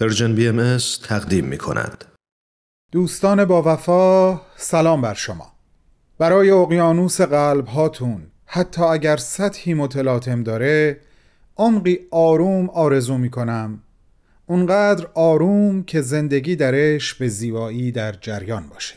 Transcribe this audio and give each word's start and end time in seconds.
Persian 0.00 0.34
BM 0.34 0.78
تقدیم 1.08 1.44
می 1.44 1.58
کند. 1.58 2.04
دوستان 2.92 3.44
با 3.44 3.62
وفا 3.62 4.40
سلام 4.56 5.02
بر 5.02 5.14
شما. 5.14 5.52
برای 6.18 6.50
اقیانوس 6.50 7.20
قلب 7.20 7.66
هاتون 7.66 8.26
حتی 8.46 8.82
اگر 8.82 9.16
سطحی 9.16 9.74
متلاطم 9.74 10.42
داره 10.42 11.00
عمقی 11.56 11.98
آروم 12.10 12.70
آرزو 12.70 13.18
می 13.18 13.30
کنم. 13.30 13.82
اونقدر 14.46 15.06
آروم 15.14 15.82
که 15.82 16.00
زندگی 16.00 16.56
درش 16.56 17.14
به 17.14 17.28
زیبایی 17.28 17.92
در 17.92 18.12
جریان 18.12 18.68
باشه. 18.68 18.94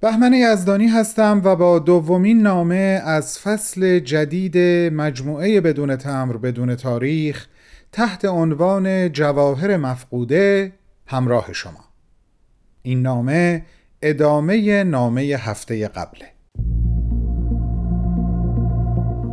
بهمن 0.00 0.32
یزدانی 0.32 0.86
هستم 0.86 1.40
و 1.44 1.56
با 1.56 1.78
دومین 1.78 2.42
نامه 2.42 3.02
از 3.04 3.38
فصل 3.38 3.98
جدید 3.98 4.58
مجموعه 4.94 5.60
بدون 5.60 5.96
تمر 5.96 6.36
بدون 6.36 6.74
تاریخ 6.74 7.46
تحت 7.92 8.24
عنوان 8.24 9.12
جواهر 9.12 9.76
مفقوده 9.76 10.72
همراه 11.06 11.52
شما. 11.52 11.84
این 12.82 13.02
نامه 13.02 13.64
ادامه 14.02 14.84
نامه 14.84 15.22
هفته 15.22 15.88
قبله. 15.88 16.26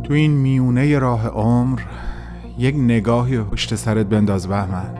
تو 0.04 0.12
این 0.12 0.30
میونه 0.30 0.98
راه 0.98 1.28
عمر 1.28 1.80
یک 2.58 2.74
نگاهی 2.74 3.40
پشت 3.42 3.74
سرت 3.74 4.06
بنداز 4.06 4.48
بهمن. 4.48 4.99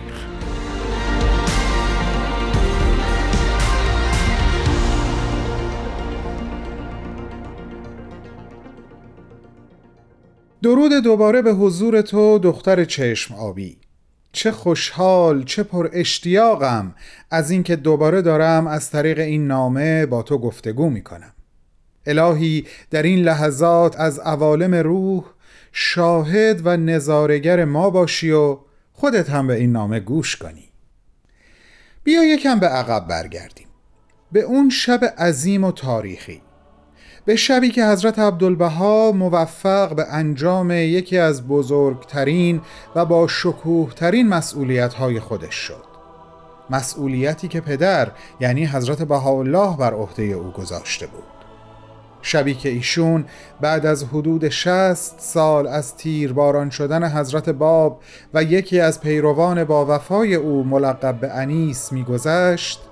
درود 10.63 10.91
دوباره 10.91 11.41
به 11.41 11.53
حضور 11.53 12.01
تو 12.01 12.39
دختر 12.39 12.85
چشم 12.85 13.35
آبی. 13.35 13.77
چه 14.31 14.51
خوشحال 14.51 15.43
چه 15.43 15.63
پر 15.63 15.89
اشتیاقم 15.93 16.95
از 17.31 17.51
اینکه 17.51 17.75
دوباره 17.75 18.21
دارم 18.21 18.67
از 18.67 18.89
طریق 18.89 19.19
این 19.19 19.47
نامه 19.47 20.05
با 20.05 20.23
تو 20.23 20.37
گفتگو 20.37 20.89
می 20.89 21.03
کنم 21.03 21.33
الهی 22.05 22.65
در 22.89 23.03
این 23.03 23.19
لحظات 23.19 23.99
از 23.99 24.19
عوالم 24.19 24.75
روح 24.75 25.23
شاهد 25.71 26.61
و 26.65 26.77
نظارگر 26.77 27.65
ما 27.65 27.89
باشی 27.89 28.31
و 28.31 28.57
خودت 28.93 29.29
هم 29.29 29.47
به 29.47 29.55
این 29.55 29.71
نامه 29.71 29.99
گوش 29.99 30.35
کنی. 30.35 30.69
بیا 32.03 32.23
یکم 32.23 32.59
به 32.59 32.67
عقب 32.67 33.07
برگردیم. 33.07 33.67
به 34.31 34.41
اون 34.41 34.69
شب 34.69 35.13
عظیم 35.17 35.63
و 35.63 35.71
تاریخی. 35.71 36.41
به 37.25 37.35
شبی 37.35 37.69
که 37.69 37.85
حضرت 37.85 38.19
عبدالبها 38.19 39.11
موفق 39.11 39.95
به 39.95 40.05
انجام 40.09 40.71
یکی 40.71 41.17
از 41.17 41.47
بزرگترین 41.47 42.61
و 42.95 43.05
با 43.05 43.27
شکوه 43.27 43.93
ترین 43.93 44.27
مسئولیت 44.27 44.93
های 44.93 45.19
خودش 45.19 45.55
شد. 45.55 45.91
مسئولیتی 46.69 47.47
که 47.47 47.61
پدر 47.61 48.11
یعنی 48.39 48.65
حضرت 48.65 49.01
بهاءالله 49.01 49.77
بر 49.77 49.93
عهده 49.93 50.23
او 50.23 50.51
گذاشته 50.51 51.07
بود. 51.07 51.23
شبی 52.21 52.53
که 52.53 52.69
ایشون 52.69 53.25
بعد 53.61 53.85
از 53.85 54.03
حدود 54.03 54.49
شست 54.49 55.15
سال 55.19 55.67
از 55.67 55.95
تیرباران 55.95 56.69
شدن 56.69 57.17
حضرت 57.17 57.49
باب 57.49 58.01
و 58.33 58.43
یکی 58.43 58.79
از 58.79 59.01
پیروان 59.01 59.63
با 59.63 59.85
وفای 59.85 60.35
او 60.35 60.63
ملقب 60.63 61.19
به 61.19 61.31
انیس 61.31 61.91
میگذشت 61.91 62.90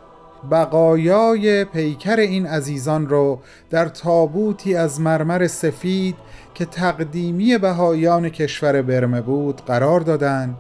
بقایای 0.51 1.66
پیکر 1.66 2.16
این 2.16 2.45
عزیزان 2.45 3.09
رو 3.09 3.39
در 3.69 3.88
تابوتی 3.88 4.75
از 4.75 5.01
مرمر 5.01 5.47
سفید 5.47 6.16
که 6.53 6.66
تقدیمی 6.66 7.57
بهایان 7.57 8.29
کشور 8.29 8.81
برمه 8.81 9.22
بود 9.22 9.61
قرار 9.66 10.00
دادند 10.00 10.55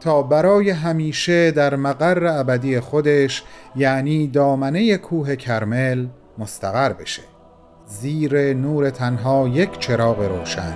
تا 0.00 0.22
برای 0.22 0.70
همیشه 0.70 1.50
در 1.50 1.76
مقر 1.76 2.26
ابدی 2.26 2.80
خودش 2.80 3.42
یعنی 3.76 4.26
دامنه 4.26 4.96
کوه 4.96 5.36
کرمل 5.36 6.06
مستقر 6.38 6.92
بشه. 6.92 7.22
زیر 7.86 8.54
نور 8.54 8.90
تنها 8.90 9.48
یک 9.48 9.78
چراغ 9.78 10.22
روشن. 10.22 10.74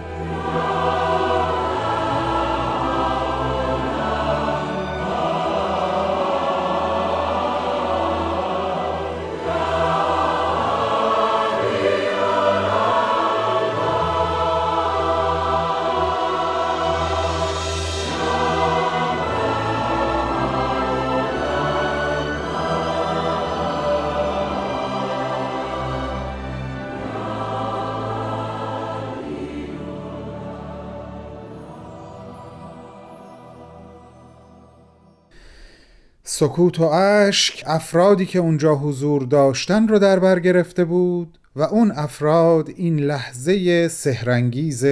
سکوت 36.37 36.81
و 36.81 36.85
اشک 36.85 37.65
افرادی 37.67 38.27
که 38.27 38.39
اونجا 38.39 38.75
حضور 38.75 39.23
داشتن 39.23 39.89
رو 39.89 39.99
در 39.99 40.19
بر 40.19 40.41
گرفته 40.41 40.85
بود 40.85 41.39
و 41.57 41.63
اون 41.63 41.91
افراد 41.91 42.69
این 42.77 43.01
لحظه 43.01 43.89
سهرنگیز 43.89 44.85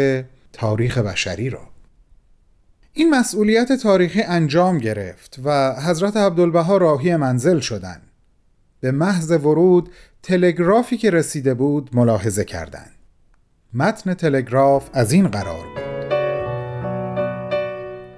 تاریخ 0.52 0.98
بشری 0.98 1.50
را 1.50 1.60
این 2.92 3.10
مسئولیت 3.10 3.72
تاریخی 3.72 4.22
انجام 4.22 4.78
گرفت 4.78 5.40
و 5.44 5.74
حضرت 5.80 6.16
عبدالبها 6.16 6.76
راهی 6.76 7.16
منزل 7.16 7.60
شدند. 7.60 8.02
به 8.80 8.90
محض 8.90 9.30
ورود 9.30 9.88
تلگرافی 10.22 10.96
که 10.96 11.10
رسیده 11.10 11.54
بود 11.54 11.90
ملاحظه 11.92 12.44
کردند. 12.44 12.92
متن 13.74 14.14
تلگراف 14.14 14.90
از 14.92 15.12
این 15.12 15.28
قرار 15.28 15.64
بود. 15.64 15.82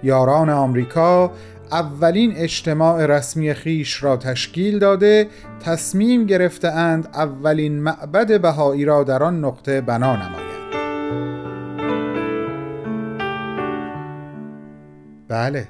یاران 0.05 0.51
آمریکا 0.51 1.33
اولین 1.75 2.33
اجتماع 2.37 3.07
رسمی 3.07 3.55
خیش 3.55 4.03
را 4.03 4.17
تشکیل 4.17 4.79
داده 4.79 5.29
تصمیم 5.61 6.27
گرفته 6.27 6.69
اند 6.69 7.09
اولین 7.15 7.83
معبد 7.83 8.41
بهایی 8.41 8.85
را 8.85 9.05
در 9.05 9.23
آن 9.23 9.45
نقطه 9.45 9.81
بنا 9.81 10.17
نمایند 10.17 10.45
بله 15.29 15.69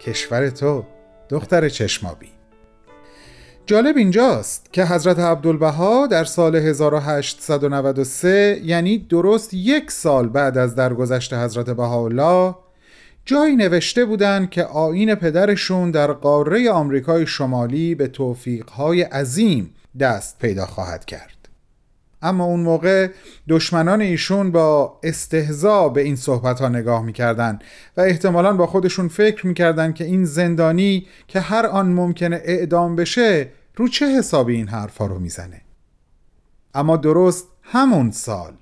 کشور 0.00 0.50
تو 0.50 0.84
دختر 1.28 1.68
چشمابی. 1.68 2.28
جالب 3.66 3.96
اینجاست 3.96 4.72
که 4.72 4.84
حضرت 4.84 5.18
عبدالبها 5.18 6.06
در 6.06 6.24
سال 6.24 6.56
1893 6.56 8.60
یعنی 8.64 8.98
درست 8.98 9.54
یک 9.54 9.90
سال 9.90 10.28
بعد 10.28 10.58
از 10.58 10.74
درگذشت 10.74 11.34
حضرت 11.34 11.70
بهاءالله 11.70 12.54
جایی 13.26 13.56
نوشته 13.56 14.04
بودند 14.04 14.50
که 14.50 14.64
آین 14.64 15.14
پدرشون 15.14 15.90
در 15.90 16.12
قاره 16.12 16.70
آمریکای 16.70 17.26
شمالی 17.26 17.94
به 17.94 18.08
توفیقهای 18.08 19.02
عظیم 19.02 19.74
دست 20.00 20.38
پیدا 20.38 20.66
خواهد 20.66 21.04
کرد. 21.04 21.48
اما 22.22 22.44
اون 22.44 22.60
موقع 22.60 23.08
دشمنان 23.48 24.00
ایشون 24.00 24.50
با 24.52 25.00
استهزا 25.02 25.88
به 25.88 26.00
این 26.00 26.16
صحبت 26.16 26.60
ها 26.60 26.68
نگاه 26.68 27.02
می‌کردن 27.02 27.58
و 27.96 28.00
احتمالا 28.00 28.52
با 28.52 28.66
خودشون 28.66 29.08
فکر 29.08 29.46
می‌کردن 29.46 29.92
که 29.92 30.04
این 30.04 30.24
زندانی 30.24 31.06
که 31.28 31.40
هر 31.40 31.66
آن 31.66 31.92
ممکنه 31.92 32.40
اعدام 32.44 32.96
بشه 32.96 33.48
رو 33.76 33.88
چه 33.88 34.06
حسابی 34.06 34.56
این 34.56 34.68
حرفا 34.68 35.06
رو 35.06 35.18
می‌زنه. 35.18 35.60
اما 36.74 36.96
درست 36.96 37.48
همون 37.62 38.10
سال 38.10 38.54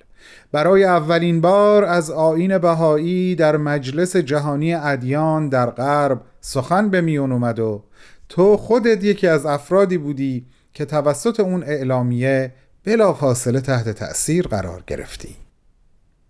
برای 0.52 0.84
اولین 0.84 1.40
بار 1.40 1.84
از 1.84 2.10
آین 2.10 2.58
بهایی 2.58 3.34
در 3.34 3.56
مجلس 3.56 4.16
جهانی 4.16 4.74
ادیان 4.74 5.48
در 5.48 5.70
غرب 5.70 6.20
سخن 6.40 6.90
به 6.90 7.00
میون 7.00 7.32
اومد 7.32 7.58
و 7.58 7.82
تو 8.28 8.56
خودت 8.56 9.04
یکی 9.04 9.26
از 9.26 9.46
افرادی 9.46 9.98
بودی 9.98 10.46
که 10.74 10.84
توسط 10.84 11.40
اون 11.40 11.62
اعلامیه 11.62 12.52
بلا 12.84 13.12
فاصله 13.12 13.60
تحت 13.60 13.88
تأثیر 13.88 14.46
قرار 14.46 14.82
گرفتی. 14.86 15.36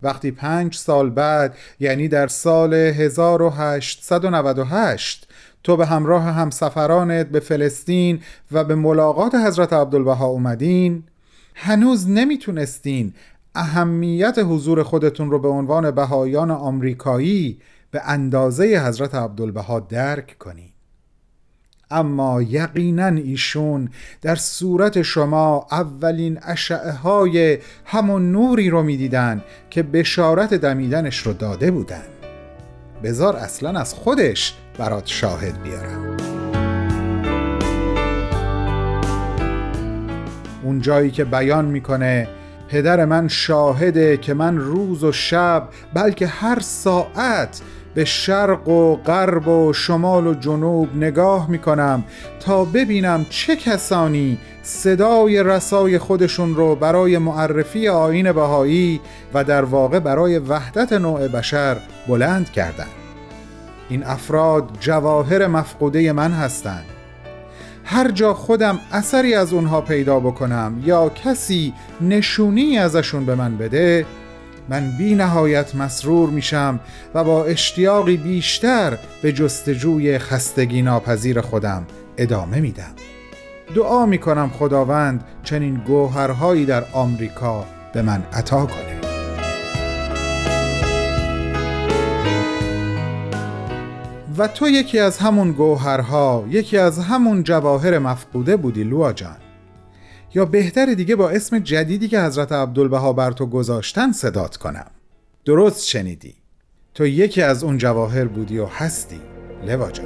وقتی 0.01 0.31
پنج 0.31 0.75
سال 0.75 1.09
بعد 1.09 1.55
یعنی 1.79 2.07
در 2.07 2.27
سال 2.27 2.73
1898 2.73 5.27
تو 5.63 5.77
به 5.77 5.85
همراه 5.85 6.23
همسفرانت 6.23 7.27
به 7.27 7.39
فلسطین 7.39 8.21
و 8.51 8.63
به 8.63 8.75
ملاقات 8.75 9.35
حضرت 9.35 9.73
عبدالبها 9.73 10.25
اومدین 10.25 11.03
هنوز 11.55 12.09
نمی‌تونستین 12.09 13.13
اهمیت 13.55 14.39
حضور 14.49 14.83
خودتون 14.83 15.31
رو 15.31 15.39
به 15.39 15.47
عنوان 15.47 15.91
بهایان 15.91 16.51
آمریکایی 16.51 17.59
به 17.91 18.01
اندازه 18.05 18.63
حضرت 18.87 19.15
عبدالبها 19.15 19.79
درک 19.79 20.37
کنین 20.39 20.69
اما 21.91 22.41
یقینا 22.41 23.07
ایشون 23.07 23.89
در 24.21 24.35
صورت 24.35 25.01
شما 25.01 25.67
اولین 25.71 26.39
اشعه 26.43 26.91
های 26.91 27.57
همون 27.85 28.31
نوری 28.31 28.69
رو 28.69 28.83
می‌دیدن 28.83 29.43
که 29.69 29.83
بشارت 29.83 30.53
دمیدنش 30.53 31.17
رو 31.17 31.33
داده 31.33 31.71
بودن. 31.71 32.03
بزار 33.03 33.35
اصلا 33.35 33.79
از 33.79 33.93
خودش 33.93 34.55
برات 34.77 35.07
شاهد 35.07 35.63
بیارم. 35.63 36.17
اون 40.63 40.81
جایی 40.81 41.11
که 41.11 41.25
بیان 41.25 41.65
می‌کنه 41.65 42.27
پدر 42.67 43.05
من 43.05 43.27
شاهده 43.27 44.17
که 44.17 44.33
من 44.33 44.57
روز 44.57 45.03
و 45.03 45.11
شب 45.11 45.67
بلکه 45.93 46.27
هر 46.27 46.59
ساعت 46.59 47.61
به 47.95 48.05
شرق 48.05 48.67
و 48.67 48.95
غرب 48.95 49.47
و 49.47 49.73
شمال 49.73 50.27
و 50.27 50.33
جنوب 50.33 50.95
نگاه 50.95 51.49
می 51.49 51.59
کنم 51.59 52.03
تا 52.39 52.65
ببینم 52.65 53.25
چه 53.29 53.55
کسانی 53.55 54.37
صدای 54.63 55.43
رسای 55.43 55.97
خودشون 55.97 56.55
رو 56.55 56.75
برای 56.75 57.17
معرفی 57.17 57.87
آین 57.87 58.31
بهایی 58.31 59.01
و 59.33 59.43
در 59.43 59.63
واقع 59.63 59.99
برای 59.99 60.37
وحدت 60.37 60.93
نوع 60.93 61.27
بشر 61.27 61.77
بلند 62.07 62.51
کردند. 62.51 62.87
این 63.89 64.03
افراد 64.03 64.69
جواهر 64.79 65.47
مفقوده 65.47 66.11
من 66.11 66.31
هستند. 66.31 66.85
هر 67.83 68.11
جا 68.11 68.33
خودم 68.33 68.79
اثری 68.91 69.33
از 69.33 69.53
اونها 69.53 69.81
پیدا 69.81 70.19
بکنم 70.19 70.81
یا 70.85 71.09
کسی 71.09 71.73
نشونی 72.01 72.77
ازشون 72.77 73.25
به 73.25 73.35
من 73.35 73.57
بده 73.57 74.05
من 74.69 74.91
بی 74.97 75.15
نهایت 75.15 75.75
مسرور 75.75 76.29
میشم 76.29 76.79
و 77.13 77.23
با 77.23 77.45
اشتیاقی 77.45 78.17
بیشتر 78.17 78.97
به 79.21 79.31
جستجوی 79.31 80.19
خستگی 80.19 80.81
ناپذیر 80.81 81.41
خودم 81.41 81.85
ادامه 82.17 82.59
میدم. 82.59 82.91
دعا 83.75 84.05
می‌کنم 84.05 84.51
خداوند 84.59 85.23
چنین 85.43 85.75
گوهرهایی 85.75 86.65
در 86.65 86.83
آمریکا 86.93 87.65
به 87.93 88.01
من 88.01 88.23
عطا 88.33 88.65
کنه. 88.65 88.92
و 94.37 94.47
تو 94.47 94.67
یکی 94.67 94.99
از 94.99 95.17
همون 95.17 95.51
گوهرها 95.51 96.45
یکی 96.49 96.77
از 96.77 96.99
همون 96.99 97.43
جواهر 97.43 97.99
مفقوده 97.99 98.57
بودی 98.57 98.83
لوا 98.83 99.13
جان. 99.13 99.37
یا 100.33 100.45
بهتر 100.45 100.93
دیگه 100.93 101.15
با 101.15 101.29
اسم 101.29 101.59
جدیدی 101.59 102.07
که 102.07 102.21
حضرت 102.21 102.51
عبدالبها 102.51 103.13
بر 103.13 103.31
تو 103.31 103.45
گذاشتن 103.45 104.11
صدات 104.11 104.57
کنم. 104.57 104.91
درست 105.45 105.87
شنیدی. 105.87 106.35
تو 106.93 107.07
یکی 107.07 107.41
از 107.41 107.63
اون 107.63 107.77
جواهر 107.77 108.25
بودی 108.25 108.57
و 108.57 108.65
هستی 108.65 109.19
لوا 109.65 109.91
جان. 109.91 110.05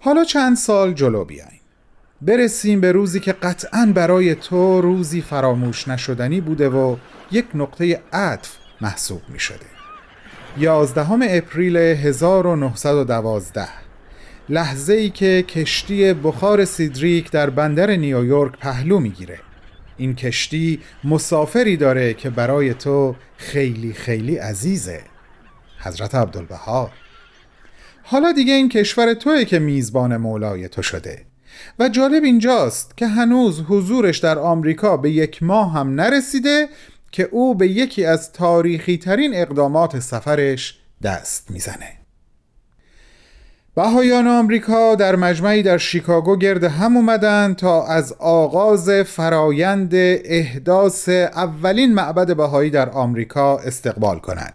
حالا 0.00 0.24
چند 0.24 0.56
سال 0.56 0.92
جلو 0.92 1.24
بیاین. 1.24 1.51
برسیم 2.26 2.80
به 2.80 2.92
روزی 2.92 3.20
که 3.20 3.32
قطعا 3.32 3.92
برای 3.94 4.34
تو 4.34 4.80
روزی 4.80 5.20
فراموش 5.20 5.88
نشدنی 5.88 6.40
بوده 6.40 6.68
و 6.68 6.96
یک 7.30 7.44
نقطه 7.54 8.00
عطف 8.12 8.56
محسوب 8.80 9.22
می 9.28 9.38
شده 9.38 9.66
11 10.58 11.36
اپریل 11.36 11.76
1912 11.76 13.68
لحظه 14.48 14.92
ای 14.92 15.10
که 15.10 15.42
کشتی 15.48 16.12
بخار 16.12 16.64
سیدریک 16.64 17.30
در 17.30 17.50
بندر 17.50 17.90
نیویورک 17.90 18.58
پهلو 18.58 18.98
می‌گیره. 18.98 19.38
این 19.96 20.14
کشتی 20.14 20.80
مسافری 21.04 21.76
داره 21.76 22.14
که 22.14 22.30
برای 22.30 22.74
تو 22.74 23.16
خیلی 23.36 23.92
خیلی 23.92 24.36
عزیزه. 24.36 25.00
حضرت 25.78 26.14
عبدالبها. 26.14 26.90
حالا 28.02 28.32
دیگه 28.32 28.52
این 28.52 28.68
کشور 28.68 29.14
توی 29.14 29.44
که 29.44 29.58
میزبان 29.58 30.16
مولای 30.16 30.68
تو 30.68 30.82
شده. 30.82 31.31
و 31.78 31.88
جالب 31.88 32.24
اینجاست 32.24 32.96
که 32.96 33.06
هنوز 33.06 33.60
حضورش 33.60 34.18
در 34.18 34.38
آمریکا 34.38 34.96
به 34.96 35.10
یک 35.10 35.42
ماه 35.42 35.72
هم 35.72 35.94
نرسیده 35.94 36.68
که 37.12 37.28
او 37.30 37.54
به 37.54 37.68
یکی 37.68 38.04
از 38.04 38.32
تاریخی 38.32 38.96
ترین 38.96 39.34
اقدامات 39.34 39.98
سفرش 39.98 40.78
دست 41.02 41.50
می‌زنه. 41.50 41.98
بهایان 43.74 44.28
آمریکا 44.28 44.94
در 44.94 45.16
مجمعی 45.16 45.62
در 45.62 45.78
شیکاگو 45.78 46.36
گرد 46.36 46.64
هم 46.64 46.96
اومدن 46.96 47.54
تا 47.54 47.86
از 47.86 48.12
آغاز 48.18 48.90
فرایند 48.90 49.94
احداث 50.24 51.08
اولین 51.08 51.94
معبد 51.94 52.36
بهایی 52.36 52.70
در 52.70 52.90
آمریکا 52.90 53.58
استقبال 53.58 54.18
کنند. 54.18 54.54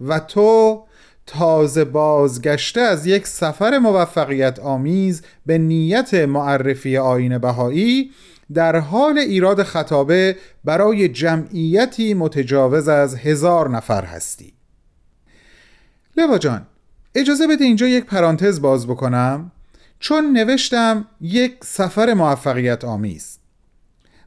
و 0.00 0.18
تو 0.18 0.83
تازه 1.26 1.84
بازگشته 1.84 2.80
از 2.80 3.06
یک 3.06 3.26
سفر 3.26 3.78
موفقیت 3.78 4.58
آمیز 4.58 5.22
به 5.46 5.58
نیت 5.58 6.14
معرفی 6.14 6.96
آین 6.96 7.38
بهایی 7.38 8.10
در 8.54 8.76
حال 8.76 9.18
ایراد 9.18 9.62
خطابه 9.62 10.36
برای 10.64 11.08
جمعیتی 11.08 12.14
متجاوز 12.14 12.88
از 12.88 13.14
هزار 13.14 13.68
نفر 13.70 14.04
هستی. 14.04 14.52
لوا 16.16 16.38
جان 16.38 16.66
اجازه 17.14 17.46
بده 17.46 17.64
اینجا 17.64 17.88
یک 17.88 18.04
پرانتز 18.04 18.60
باز 18.60 18.86
بکنم 18.86 19.52
چون 19.98 20.32
نوشتم 20.32 21.06
یک 21.20 21.56
سفر 21.62 22.14
موفقیت 22.14 22.84
آمیز. 22.84 23.38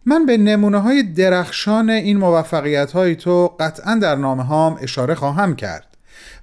من 0.06 0.26
به 0.26 0.38
نمونه 0.38 0.78
های 0.78 1.04
درخشان 1.04 1.90
این 1.90 2.18
موفقیت 2.18 2.92
های 2.92 3.16
تو 3.16 3.48
قطعا 3.60 3.96
در 3.96 4.16
نامه 4.16 4.44
هام 4.44 4.78
اشاره 4.82 5.16
خواهم 5.16 5.56
کرد. 5.56 5.97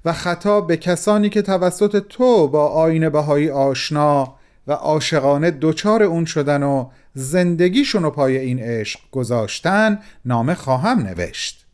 و 0.05 0.13
خطاب 0.13 0.67
به 0.67 0.77
کسانی 0.77 1.29
که 1.29 1.43
توسط 1.43 2.03
تو 2.09 2.49
با 2.49 2.69
آین 2.69 3.09
بهایی 3.09 3.51
آشنا 3.51 4.35
و 4.67 4.73
عاشقانه 4.73 5.51
دچار 5.51 6.03
اون 6.03 6.25
شدن 6.25 6.63
و 6.63 6.89
زندگیشون 7.15 8.03
رو 8.03 8.11
پای 8.11 8.39
این 8.39 8.59
عشق 8.59 9.01
گذاشتن 9.13 9.99
نامه 10.25 10.55
خواهم 10.55 10.99
نوشت. 10.99 11.67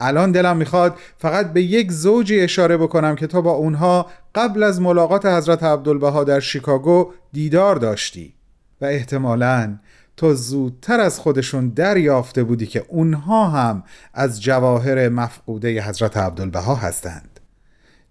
الان 0.00 0.32
دلم 0.32 0.56
می‌خواد 0.56 0.96
فقط 1.18 1.52
به 1.52 1.62
یک 1.62 1.92
زوجی 1.92 2.40
اشاره 2.40 2.76
بکنم 2.76 3.16
که 3.16 3.26
تو 3.26 3.42
با 3.42 3.52
اونها 3.52 4.06
قبل 4.34 4.62
از 4.62 4.80
ملاقات 4.80 5.26
حضرت 5.26 5.62
عبدالبها 5.62 6.24
در 6.24 6.40
شیکاگو 6.40 7.12
دیدار 7.32 7.76
داشتی 7.76 8.34
و 8.80 8.84
احتمالاً 8.84 9.78
تو 10.16 10.34
زودتر 10.34 11.00
از 11.00 11.18
خودشون 11.18 11.68
دریافته 11.68 12.44
بودی 12.44 12.66
که 12.66 12.84
اونها 12.88 13.48
هم 13.48 13.82
از 14.14 14.42
جواهر 14.42 15.08
مفقوده 15.08 15.82
حضرت 15.82 16.16
عبدالبها 16.16 16.74
هستند. 16.74 17.33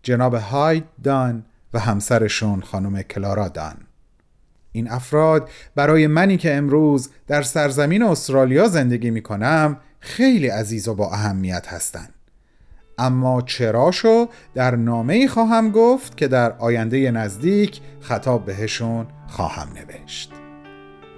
جناب 0.03 0.33
هاید 0.33 0.83
دان 1.03 1.45
و 1.73 1.79
همسرشون 1.79 2.61
خانم 2.61 3.01
کلارا 3.01 3.47
دان. 3.47 3.75
این 4.71 4.91
افراد 4.91 5.49
برای 5.75 6.07
منی 6.07 6.37
که 6.37 6.55
امروز 6.55 7.09
در 7.27 7.41
سرزمین 7.41 8.03
استرالیا 8.03 8.67
زندگی 8.67 9.11
می 9.11 9.21
کنم 9.21 9.77
خیلی 9.99 10.47
عزیز 10.47 10.87
و 10.87 10.95
با 10.95 11.11
اهمیت 11.11 11.67
هستند. 11.67 12.13
اما 12.97 13.41
چراشو 13.41 14.27
در 14.53 14.75
نامه 14.75 15.13
ای 15.13 15.27
خواهم 15.27 15.71
گفت 15.71 16.17
که 16.17 16.27
در 16.27 16.51
آینده 16.51 17.11
نزدیک 17.11 17.81
خطاب 18.01 18.45
بهشون 18.45 19.07
خواهم 19.27 19.67
نوشت. 19.69 20.31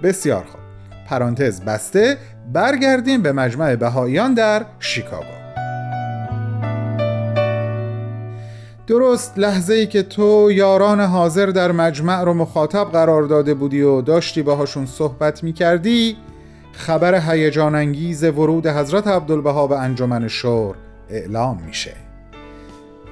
بسیار 0.02 0.44
خوب. 0.44 0.60
پرانتز 1.06 1.60
بسته 1.60 2.18
برگردیم 2.52 3.22
به 3.22 3.32
مجمع 3.32 3.76
بهاییان 3.76 4.34
در 4.34 4.66
شیکاگو. 4.78 5.35
درست 8.86 9.38
لحظه 9.38 9.74
ای 9.74 9.86
که 9.86 10.02
تو 10.02 10.52
یاران 10.52 11.00
حاضر 11.00 11.46
در 11.46 11.72
مجمع 11.72 12.22
رو 12.22 12.34
مخاطب 12.34 12.84
قرار 12.92 13.22
داده 13.22 13.54
بودی 13.54 13.82
و 13.82 14.00
داشتی 14.00 14.42
باهاشون 14.42 14.86
صحبت 14.86 15.44
می 15.44 15.52
کردی 15.52 16.16
خبر 16.72 17.30
هیجان 17.30 17.74
انگیز 17.74 18.24
ورود 18.24 18.66
حضرت 18.66 19.06
عبدالبها 19.06 19.66
به 19.66 19.78
انجمن 19.78 20.28
شور 20.28 20.76
اعلام 21.10 21.62
میشه. 21.66 21.92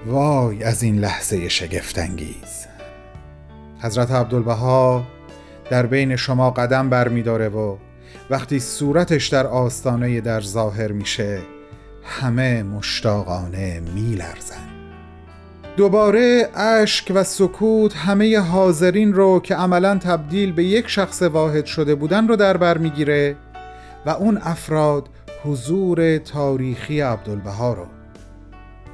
وای 0.07 0.65
از 0.65 0.83
این 0.83 0.99
لحظه 0.99 1.49
شگفت 1.49 1.99
انگیز 1.99 2.67
حضرت 3.81 4.11
عبدالبها 4.11 5.05
در 5.71 5.87
بین 5.87 6.17
شما 6.17 6.51
قدم 6.51 6.91
برمیداره 6.91 7.49
و 7.49 7.77
وقتی 8.31 8.61
صورتش 8.61 9.29
در 9.29 9.47
آستانه 9.47 10.21
در 10.21 10.41
ظاهر 10.41 10.93
میشه 10.93 11.39
همه 12.05 12.63
مشتاقانه 12.63 13.81
میلرزن. 13.95 14.54
دوباره 15.77 16.49
اشک 16.55 17.13
و 17.15 17.25
سکوت 17.25 17.97
همه 17.97 18.39
حاضرین 18.39 19.13
رو 19.13 19.41
که 19.41 19.55
عملا 19.55 19.99
تبدیل 19.99 20.53
به 20.53 20.65
یک 20.65 20.89
شخص 20.89 21.23
واحد 21.23 21.65
شده 21.65 21.95
بودن 21.95 22.29
رو 22.29 22.37
در 22.37 22.57
بر 22.57 22.79
می‌گیره 22.79 23.37
و 24.07 24.11
اون 24.11 24.39
افراد 24.43 25.09
حضور 25.45 26.19
تاریخی 26.19 27.01
عبدالبها 27.01 27.75
رو. 27.75 27.87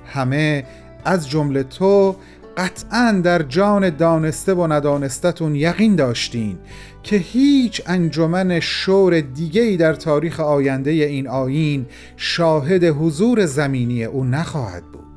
همه 0.07 0.65
از 1.05 1.29
جمله 1.29 1.63
تو 1.63 2.17
قطعا 2.57 3.21
در 3.25 3.43
جان 3.43 3.91
دانسته 3.91 4.55
و 4.55 4.73
ندانستتون 4.73 5.55
یقین 5.55 5.97
داشتین 5.97 6.59
که 7.03 7.17
هیچ 7.17 7.83
انجمن 7.87 8.61
شور 8.61 9.21
دیگهی 9.21 9.77
در 9.77 9.95
تاریخ 9.95 10.41
آینده 10.41 10.91
این 10.91 11.29
آین 11.29 11.87
شاهد 12.17 12.85
حضور 12.85 13.47
زمینی 13.47 14.05
او 14.05 14.25
نخواهد 14.25 14.83
بود. 14.83 15.10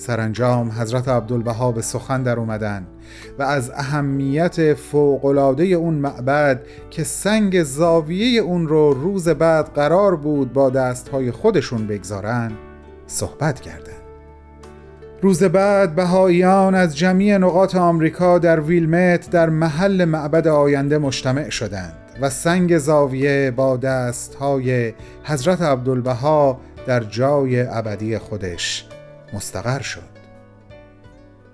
سرانجام 0.00 0.70
حضرت 0.70 1.08
عبدالبها 1.08 1.72
به 1.72 1.82
سخن 1.82 2.22
در 2.22 2.38
اومدن 2.38 2.86
و 3.38 3.42
از 3.42 3.70
اهمیت 3.70 4.74
فوقلاده 4.74 5.64
اون 5.64 5.94
معبد 5.94 6.60
که 6.90 7.04
سنگ 7.04 7.62
زاویه 7.62 8.40
اون 8.40 8.68
رو 8.68 8.92
روز 8.92 9.28
بعد 9.28 9.66
قرار 9.74 10.16
بود 10.16 10.52
با 10.52 10.70
دستهای 10.70 11.30
خودشون 11.30 11.86
بگذارن 11.86 12.52
صحبت 13.06 13.60
کردند. 13.60 14.00
روز 15.22 15.42
بعد 15.42 15.94
بهاییان 15.94 16.74
از 16.74 16.96
جمعی 16.96 17.38
نقاط 17.38 17.76
آمریکا 17.76 18.38
در 18.38 18.60
ویلمت 18.60 19.30
در 19.30 19.48
محل 19.48 20.04
معبد 20.04 20.48
آینده 20.48 20.98
مجتمع 20.98 21.50
شدند 21.50 21.94
و 22.20 22.30
سنگ 22.30 22.78
زاویه 22.78 23.52
با 23.56 23.76
دستهای 23.76 24.92
حضرت 25.24 25.62
عبدالبها 25.62 26.60
در 26.86 27.00
جای 27.00 27.60
ابدی 27.60 28.18
خودش 28.18 28.86
مستقر 29.32 29.80
شد 29.80 30.20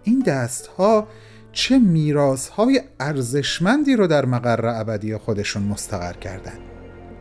این 0.04 0.18
دستها 0.20 1.08
چه 1.52 1.78
میراسهای 1.78 2.80
ارزشمندی 3.00 3.96
رو 3.96 4.06
در 4.06 4.24
مقر 4.24 4.80
ابدی 4.80 5.16
خودشون 5.16 5.62
مستقر 5.62 6.12
کردن 6.12 6.58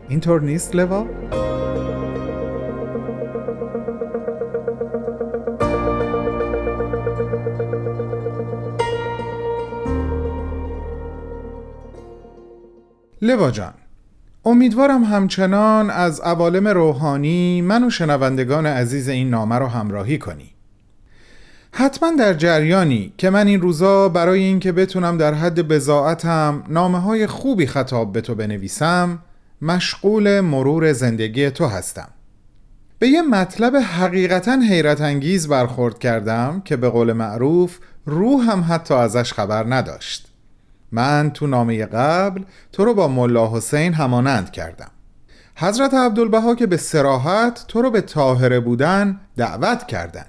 اینطور 0.09 0.41
نیست 0.41 0.75
لوا؟ 0.75 1.05
لوا 13.21 13.51
جان 13.51 13.73
امیدوارم 14.47 15.03
همچنان 15.03 15.89
از 15.89 16.19
عوالم 16.19 16.67
روحانی 16.67 17.61
من 17.61 17.83
و 17.83 17.89
شنوندگان 17.89 18.65
عزیز 18.65 19.09
این 19.09 19.29
نامه 19.29 19.55
رو 19.55 19.67
همراهی 19.67 20.17
کنی. 20.17 20.51
حتما 21.71 22.11
در 22.19 22.33
جریانی 22.33 23.13
که 23.17 23.29
من 23.29 23.47
این 23.47 23.61
روزا 23.61 24.09
برای 24.09 24.39
اینکه 24.39 24.71
بتونم 24.71 25.17
در 25.17 25.33
حد 25.33 25.67
بزاعتم 25.67 26.63
نامه 26.69 26.99
های 26.99 27.27
خوبی 27.27 27.67
خطاب 27.67 28.13
به 28.13 28.21
تو 28.21 28.35
بنویسم 28.35 29.19
مشغول 29.61 30.39
مرور 30.39 30.93
زندگی 30.93 31.49
تو 31.49 31.65
هستم. 31.65 32.09
به 32.99 33.07
یه 33.07 33.21
مطلب 33.21 33.75
حقیقتا 33.75 34.59
حیرت 34.69 35.01
انگیز 35.01 35.47
برخورد 35.47 35.99
کردم 35.99 36.61
که 36.65 36.75
به 36.75 36.89
قول 36.89 37.13
معروف 37.13 37.77
روحم 38.05 38.65
حتی 38.69 38.93
ازش 38.93 39.33
خبر 39.33 39.65
نداشت. 39.73 40.34
من 40.95 41.31
تو 41.33 41.47
نامه 41.47 41.85
قبل 41.85 42.43
تو 42.71 42.85
رو 42.85 42.93
با 42.93 43.07
ملا 43.07 43.47
حسین 43.47 43.93
همانند 43.93 44.51
کردم. 44.51 44.91
حضرت 45.55 45.93
عبدالبها 45.93 46.55
که 46.55 46.67
به 46.67 46.77
سراحت 46.77 47.65
تو 47.67 47.81
رو 47.81 47.91
به 47.91 48.01
طاهره 48.01 48.59
بودن 48.59 49.19
دعوت 49.37 49.87
کردن. 49.87 50.25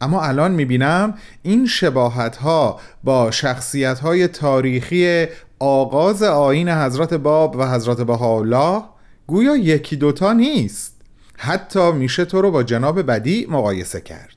اما 0.00 0.22
الان 0.22 0.52
می‌بینم 0.52 1.14
این 1.42 1.66
شباهت 1.66 2.36
ها 2.36 2.80
با 3.04 3.30
شخصیت 3.30 3.98
های 3.98 4.28
تاریخی 4.28 5.26
آغاز 5.58 6.22
آین 6.22 6.68
حضرت 6.68 7.14
باب 7.14 7.56
و 7.56 7.70
حضرت 7.70 8.00
بهاءالله 8.00 8.82
گویا 9.26 9.56
یکی 9.56 9.96
دوتا 9.96 10.32
نیست. 10.32 10.94
حتی 11.36 11.92
میشه 11.92 12.24
تو 12.24 12.42
رو 12.42 12.50
با 12.50 12.62
جناب 12.62 13.02
بدی 13.02 13.46
مقایسه 13.50 14.00
کرد. 14.00 14.36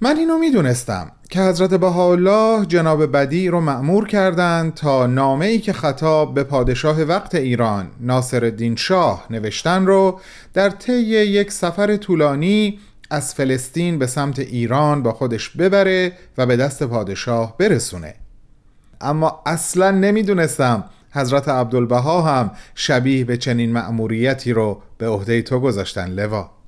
من 0.00 0.16
اینو 0.16 0.38
می‌دونستم. 0.38 1.12
که 1.30 1.40
حضرت 1.40 1.74
بهاءالله 1.74 2.66
جناب 2.66 3.12
بدی 3.12 3.48
رو 3.48 3.60
مأمور 3.60 4.06
کردند 4.06 4.74
تا 4.74 5.06
نامه 5.06 5.46
ای 5.46 5.58
که 5.58 5.72
خطاب 5.72 6.34
به 6.34 6.44
پادشاه 6.44 7.02
وقت 7.02 7.34
ایران 7.34 7.90
ناصر 8.00 8.44
الدین 8.44 8.76
شاه 8.76 9.26
نوشتن 9.30 9.86
رو 9.86 10.20
در 10.54 10.70
طی 10.70 10.92
یک 10.92 11.52
سفر 11.52 11.96
طولانی 11.96 12.78
از 13.10 13.34
فلسطین 13.34 13.98
به 13.98 14.06
سمت 14.06 14.38
ایران 14.38 15.02
با 15.02 15.12
خودش 15.12 15.50
ببره 15.50 16.12
و 16.38 16.46
به 16.46 16.56
دست 16.56 16.82
پادشاه 16.82 17.56
برسونه. 17.58 18.14
اما 19.00 19.42
اصلا 19.46 19.90
نمی‌دونستم 19.90 20.84
حضرت 21.12 21.48
عبدالبها 21.48 22.22
هم 22.22 22.50
شبیه 22.74 23.24
به 23.24 23.36
چنین 23.36 23.72
مأموریتی 23.72 24.52
رو 24.52 24.82
به 24.98 25.08
عهده 25.08 25.42
تو 25.42 25.60
گذاشتن 25.60 26.10
لوا. 26.10 26.59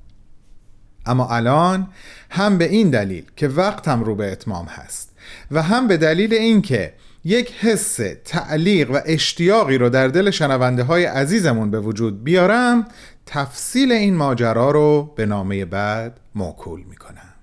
اما 1.05 1.29
الان 1.29 1.87
هم 2.29 2.57
به 2.57 2.69
این 2.69 2.89
دلیل 2.89 3.25
که 3.35 3.47
وقتم 3.47 4.03
رو 4.03 4.15
به 4.15 4.31
اتمام 4.31 4.65
هست 4.65 5.11
و 5.51 5.61
هم 5.61 5.87
به 5.87 5.97
دلیل 5.97 6.33
اینکه 6.33 6.93
یک 7.23 7.51
حس 7.51 7.99
تعلیق 8.25 8.91
و 8.91 8.99
اشتیاقی 9.05 9.77
رو 9.77 9.89
در 9.89 10.07
دل 10.07 10.31
شنونده 10.31 10.83
های 10.83 11.05
عزیزمون 11.05 11.71
به 11.71 11.79
وجود 11.79 12.23
بیارم 12.23 12.87
تفصیل 13.25 13.91
این 13.91 14.15
ماجرا 14.15 14.71
رو 14.71 15.13
به 15.15 15.25
نامه 15.25 15.65
بعد 15.65 16.19
موکول 16.35 16.83
می‌کنم. 16.83 17.33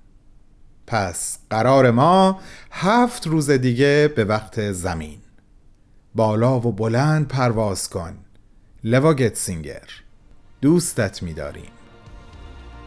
پس 0.87 1.39
قرار 1.51 1.91
ما 1.91 2.41
هفت 2.71 3.27
روز 3.27 3.51
دیگه 3.51 4.13
به 4.17 4.25
وقت 4.25 4.73
زمین. 4.73 5.19
بالا 6.15 6.61
و 6.61 6.73
بلند 6.73 7.29
پرواز 7.29 7.89
کن. 7.89 8.13
لوا 8.85 9.15
گتسینگر 9.15 9.89
دوستت 10.61 11.23
میداریم. 11.23 11.80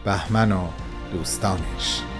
بهمن 0.05 0.51
و 0.51 0.67
دوستانش. 1.11 2.12